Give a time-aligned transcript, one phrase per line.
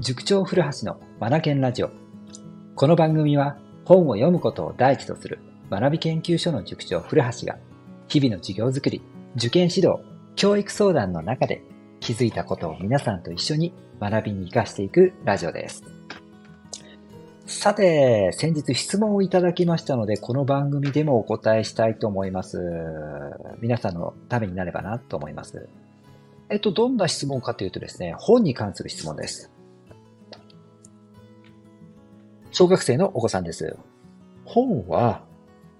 [0.00, 1.90] 塾長古橋のマナケンラジオ。
[2.74, 5.40] この番組は本を読むことを第一とする
[5.70, 7.58] 学び研究所の塾長古橋が
[8.08, 9.02] 日々の授業づくり、
[9.36, 10.00] 受験指導、
[10.36, 11.62] 教育相談の中で
[12.00, 15.84] 気づいたことを皆さんと一緒に学びに活かしていくラジオです。
[17.44, 22.58] さて、先日質問をいただきましたので、この番組でもお答えしたいと思います。
[23.60, 25.68] 皆さんのためになればなと思います。
[26.48, 29.50] えっと、どんな質問かというとですね、本に関する質問です。
[32.52, 33.76] 小学生のお子さんです。
[34.44, 35.24] 本は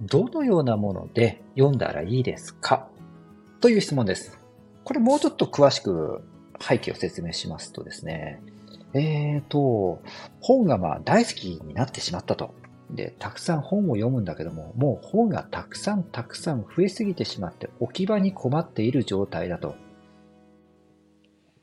[0.00, 2.88] どのようなもので読んだらいいですか？
[3.60, 4.38] という質問です。
[4.84, 6.22] これもうちょっと詳しく
[6.60, 8.40] 背景を説明しますとですね、
[8.94, 10.02] えーと、
[10.40, 12.54] 本がまあ大好きになってしまったと。
[12.90, 19.74] で、たくさん本を読むんだけども、もう本がたくさんたくさん増えすぎてしまって置き場に困っている状態だと。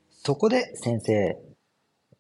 [0.10, 1.38] そこで先生、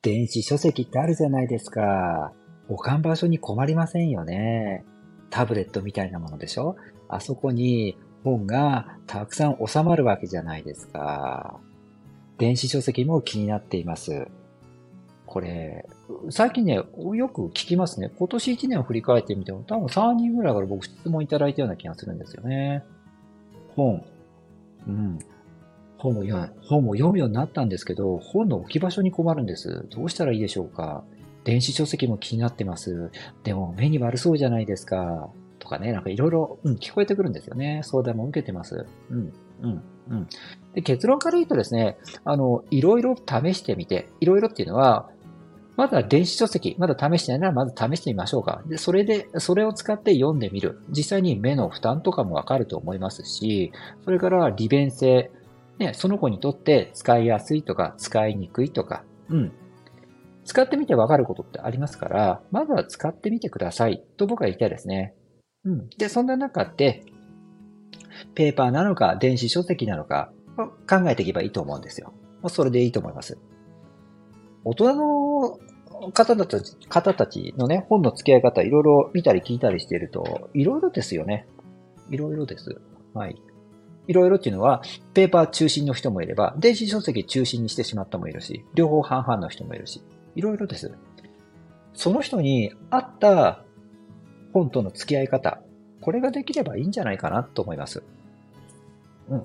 [0.01, 2.33] 電子書籍ってあるじゃないですか。
[2.67, 4.85] 保管場所に困りませんよね。
[5.29, 6.75] タブレットみたいなものでしょ？
[7.09, 11.59] あそこに本がたくさん収まるわけじゃないですか。
[12.37, 14.27] 電子書籍も気になっています。
[15.25, 15.85] これ、
[16.29, 18.11] 最近ね、よく聞きますね。
[18.17, 22.83] 今年1年を振り返ってみても、多分3人ぐらいから僕質問いただいたような気がするんですよね。
[23.75, 24.03] 本。
[24.87, 25.19] うん。
[25.97, 29.87] 本を読む、本を読むようになったんですけど、本の置き場所に困るんです。
[29.89, 31.03] どうしたらいいでしょうか？
[31.43, 33.11] 電子書籍も気になってます。
[33.43, 35.29] でも目に悪そうじゃないですか。
[35.59, 37.81] とかね、なんかいろいろ、うん、聞こえてくるんですよね。
[37.83, 38.85] 相談も受けてます。
[39.09, 40.27] うん、うん、うん。
[40.73, 45.09] で、結論から言うとですね、あの、いろいろ試してみて、いろいろっていうのは、
[45.75, 48.61] まだ電子書籍、まだ試してないならまず試してみましょうか。
[48.67, 50.81] で、それで、それを使って読んでみる。
[50.89, 53.71] 実際に目の負担とかもわかると思いますし、
[54.03, 55.31] それから利便性、
[55.79, 59.51] ね、その子にとって使いやすいとか使いにくいとか、うん。
[60.45, 65.13] 使ってみてわかることってありますから、まずは使ってみてくださいと僕は言いたいですね。
[65.65, 65.89] うん。
[65.97, 67.03] で、そんな中で、
[68.35, 70.31] ペーパーなのか電子書籍なのか
[70.87, 72.13] 考えていけばいいと思うんですよ。
[72.47, 73.37] それでいいと思います。
[74.65, 75.59] 大人の
[76.13, 81.47] 方たち方たちのね、本の付き合い方、いろいろ見たり聞いたりしていると、いろいろですよね。
[82.09, 82.81] いろいろです。
[83.13, 83.35] はい。
[84.07, 84.81] いろいろっていうのは、
[85.13, 90.03] ペーパー中心の人もいれば、電子書籍中心にしてしまったもいるし、両方半々の人もいるし、
[90.35, 90.91] いろいろです。
[91.93, 93.63] その人に合った
[94.53, 95.61] 本との付き合い方、
[96.01, 98.03] これができればいいんじゃないかなと思います。
[99.29, 99.43] うん。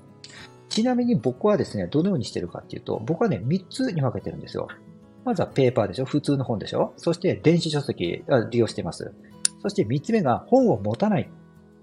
[0.69, 4.67] ちなみに僕はですね、どのようにしてるかっていうと、僕はね、3つに分けてるんですよ。
[5.25, 9.13] まずはペーパーでしょ普通の本でしょそして電子書籍利用しています。
[9.61, 11.29] そして3つ目が本を持たない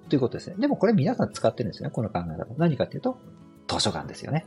[0.09, 0.57] ということですね。
[0.59, 2.47] でもこれ皆さん使ってるんですね、この考え方。
[2.57, 3.19] 何かっていうと、
[3.69, 4.47] 図書館ですよね。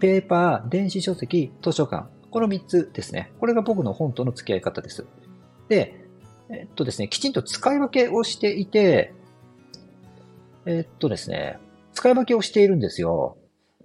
[0.00, 2.08] ペーパー、電子書籍、図書館。
[2.34, 3.30] この3つですね。
[3.38, 5.06] これが僕の本との付き合い方です。
[5.68, 6.04] で、
[6.50, 9.14] えっとですね、きちんと使い分けをしていて、
[10.66, 11.60] えっとですね、
[11.92, 13.36] 使い分けをしているんですよ。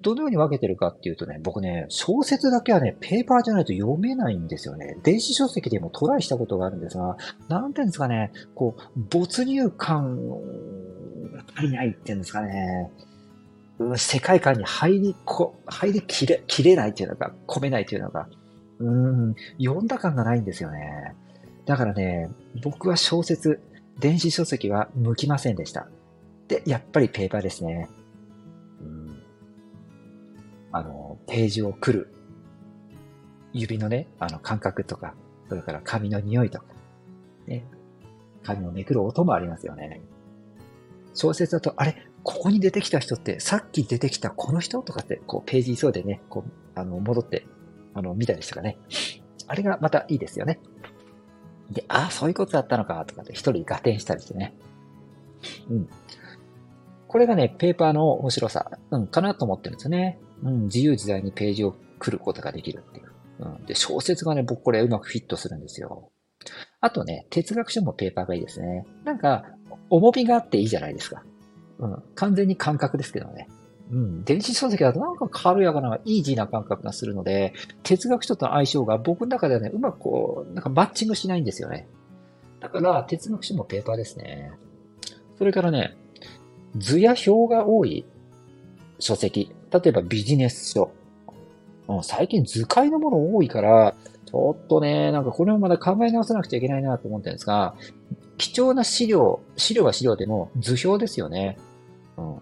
[0.02, 4.98] どのように分けてるかっていうとね、僕ね、小説だけはね、ペーパーじゃないと読めないんですよね。
[5.04, 7.18] 電子書籍でもトライしたことがあるんですが、
[7.50, 12.90] なんていうんですかね、こう、没入感が足りないっていうんですかね。
[13.96, 18.28] 世界観に入りこ、入りきれ、きれないっていうのか、込めないっていうのか、
[18.80, 21.16] うん、読んだ感がないんですよね。
[21.66, 22.30] だからね、
[22.64, 23.62] 僕は小説、
[24.00, 25.90] 電子書籍は向きませんでした。
[26.48, 27.90] で、やっぱりペーパーですね。
[28.82, 29.22] うん、
[30.72, 32.14] あの、ページをくる。
[33.52, 35.14] 指のね、あの感覚とか、
[35.50, 36.66] それから紙の匂いとか、
[37.48, 37.66] ね、
[38.44, 40.02] 紙をめくる音もありますよね。
[41.14, 41.98] 小説だと、あれ？
[42.24, 44.82] ここに出てきた人って、さっき出てきたこの人？
[44.84, 47.46] とかって、こう、ページ急いでね、こう、あの、戻って、
[48.00, 48.78] あの、見たりしたかね。
[49.48, 50.60] あれがまたいいですよね。
[51.70, 54.56] で、ああ、そういうことだったのか、とかって一人合点したりしてね。
[55.70, 55.90] うん。
[57.08, 60.20] これがね、ペーパーの面白さ、うん、かなと思ってるんですよね。
[60.44, 63.12] うん、自由自在にページを来ることができるっていう。
[63.40, 63.66] うん。
[63.66, 66.12] で、小説がね、僕これうまくフィットするんですよ。
[66.80, 68.86] あとね、哲学書もペーパーがいいですね。
[69.04, 69.44] なんか、
[69.90, 71.24] 重みがあっていいじゃないですか。
[71.80, 72.04] うん。
[72.16, 73.48] 完全に感覚ですけどね。
[73.92, 74.24] うん。
[74.24, 77.54] 電子書籍だとなんか軽やかな、イージーな感覚がするので、
[77.84, 81.88] 哲学書との相性が僕の中ではね、うまくこう、なんかマッチングしないんですよね。
[82.60, 84.52] だから、哲学書もペーパーですね。
[85.38, 85.96] それからね、
[86.78, 88.06] 図や表が多い
[89.00, 89.52] 書籍。
[89.72, 90.92] 例えばビジネス書。
[91.88, 93.96] うん、最近図解のもの多いから、
[94.26, 97.74] ちょっとね、なんかこれもまだ考え直さなくちゃいけないなと思ってるんですが、
[98.38, 101.58] 貴重な資料、資料は資料でも図表ですよね。
[102.18, 102.42] うん。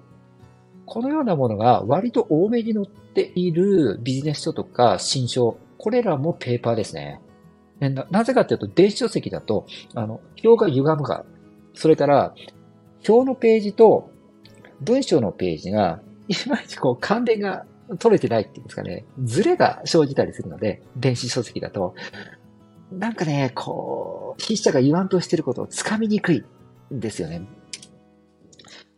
[0.87, 7.21] このようなものが割と多めに載っているビジネス書とか新書、これらもペーパーですね。
[7.79, 11.25] ななぜかっていうと、電子書籍だと、あの、表が歪むから。
[11.75, 12.33] それから、
[13.07, 14.09] 表のページと
[14.81, 17.65] 文章のページが、いまいちこう関連が
[17.99, 21.95] 取れてないっていうんですかね、ズレが生じたりするので、電子書籍だと、
[22.91, 26.43] なんかね、こう、筆者が言わんとしてることをつかみにくい
[26.93, 27.45] んですよね。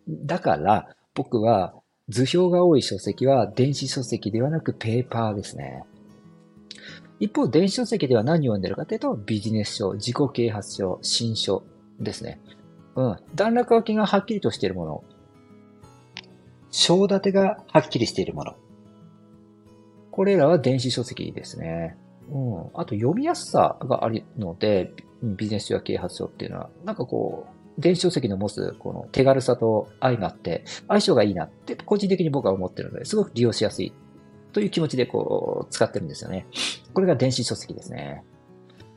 [0.08, 1.74] だから、僕は
[2.08, 5.84] 図表が多い書籍は電子書籍ではなくペーパーですね。
[7.20, 11.64] 一方、電子書籍では何を読んでるかというと、ビジネス書、自己啓発書、新書
[12.00, 12.40] ですね。
[12.96, 13.18] うん。
[13.36, 15.04] 段落書きがはっきりとしているもの。
[16.72, 18.56] 章立てがはっきりしているもの。
[20.12, 21.98] これらは電子書籍ですね。
[22.32, 22.62] うん。
[22.76, 33.94] あと読みやすさがあるので、ビジネス書や啓発書っていうのは、なんかこう、電子書籍の持つこの手軽さと相まって相性がいいなって個人的に僕は思ってるので、すごく利用しやすい
[34.52, 36.46] という気持ちでこう使ってるんですよね。
[36.94, 38.24] これが電子書籍ですね。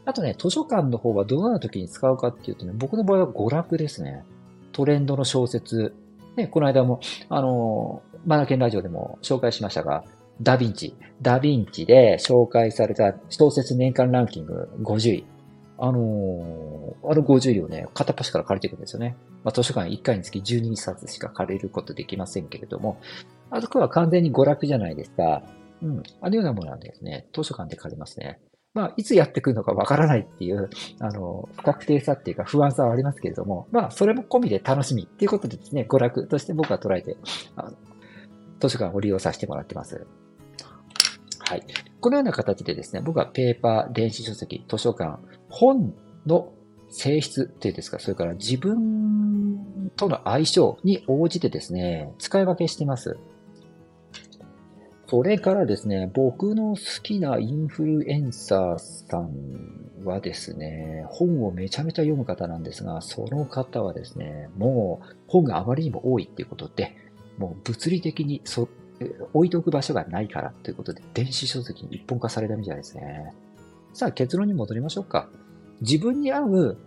[0.04, 4.24] あとね、図書館の方はどのような時に使うかっていうとね、僕の場合は娯楽ですね。
[4.72, 5.94] トレンドの小説。
[6.36, 10.04] ね、この間も、あの、マナケンラジオでも紹介しましたが、
[10.40, 10.96] ダヴィンチ。
[11.20, 15.26] ダヴィンチで紹介された小説年間ランキング50位。
[15.84, 19.16] あのー、あの50位をね、片っ端から借りていくんですよね。
[19.42, 23.00] まあ、図書館1回につき12冊しか借りることできませんけれども、
[23.50, 25.42] あそこは完全に娯楽じゃないですか。
[25.82, 26.02] うん。
[26.20, 27.26] あのようなものなんですね。
[27.34, 28.38] 図書館で借りますね。
[28.74, 30.70] まあ、いつやってくるのかわからないっていう、
[31.00, 37.16] あの、不確定さっていうか不安さはありますけれども、まあ、それも込みで楽しみっていうことでですね、娯楽として僕は捉えて、
[37.56, 37.72] あの
[38.60, 40.06] 図書館を利用させてもらってます。
[41.40, 41.66] はい。
[42.02, 45.94] このような形でですね、僕はペーパー、電子書籍、図書館、本
[46.26, 46.52] の
[46.90, 53.16] 性質っていうんですか、それから自分との相性に応じてですね、使い分けしています。
[55.06, 66.96] それからですね、僕の好きなインフルエンサーさんはですね、本をめちゃめちゃ読む方なんですが、その方はですね、もう本があまりにも多いっていうことで、
[67.38, 68.68] もう物理的にそ
[69.32, 73.32] 置いておく場所がないからということで、電子書籍に一本化されたみたいですね。
[73.92, 75.28] さあ結論に戻りましょうか。
[75.80, 76.78] 自分に合う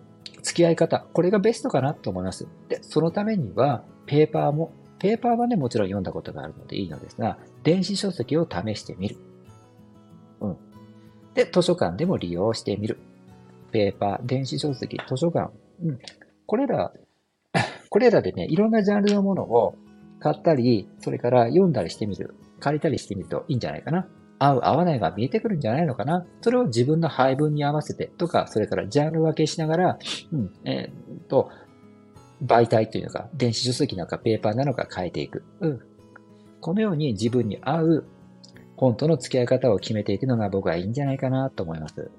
[0.41, 2.47] 付き合い方、これがベストかなと思います。
[2.69, 9.17] で、そのためには、ペーパーも、ペーパーはね、もちろん読んだことがあるのでいいのですが、電子書籍を試してみる。
[10.41, 10.57] うん。
[11.33, 12.99] で、図書館でも利用してみる。
[13.71, 15.51] ペーパー、電子書籍、図書館。
[15.83, 15.99] うん。
[16.45, 16.93] これら、
[17.89, 19.75] これらでね、いろんなジャンルのものを
[20.19, 22.35] 買ったり、それから読んだりしてみる。
[22.59, 24.07] 借りたりしてみるといいんじゃないかな。
[24.39, 26.25] 合う合わないが見えてくるんじゃないのかな。
[26.41, 29.99] それを自分の配分に合わせてとか、それからジャンル分けしながら、
[30.31, 31.49] うん、えー、っと、
[32.43, 35.43] 媒体というのか、電子書籍なのかペーパーなのか変えていく。
[35.61, 35.79] うん。
[36.59, 38.05] このように自分に合う
[38.75, 42.09] 本との付き合い方を決めていくのが僕はいいんじゃないかなと思います。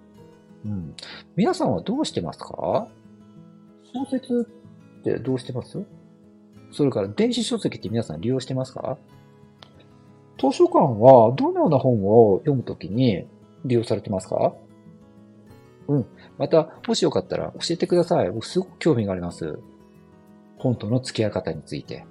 [0.64, 0.94] うん。
[1.34, 2.88] 皆さんはどうしてますか？
[3.92, 4.48] 小説
[5.00, 5.84] ってどうしてます？
[6.72, 8.98] それから電子書籍って皆さん利用してますか？
[10.38, 13.26] 図書館はどのような本を読むときに
[13.64, 14.54] 利用されてますか？
[15.88, 16.06] うん。
[16.36, 18.30] また、もしよかったら教えてください。
[18.30, 19.58] 僕すごく興味があります。
[20.58, 22.04] 本との付き合い方について。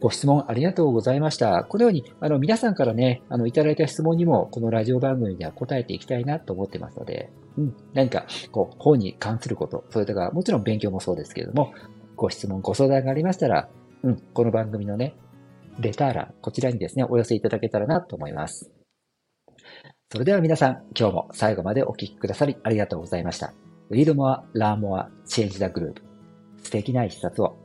[0.00, 1.64] ご質問ありがとうございました。
[1.64, 7.76] このように、あの、皆さんからね、あの、いただいた質問にも、このラジオ番組では答えていきたいなと思ってますので、うん。
[7.94, 11.72] 何か、こう、本に関すること、それとか、もちろん勉強もそうですけれども、
[12.16, 13.68] ご質問、ご相談がありましたら、
[14.02, 15.14] うん、この番組のね、
[15.80, 18.70] レター欄、こちらにですね、お寄せいただけたらなと思います。
[20.12, 23.52] それでは皆さん、今日も最後までお聴きくださりありがとうございました。
[23.90, 25.94] Read more, learn more, change the group.
[26.62, 27.63] 素敵な一冊を。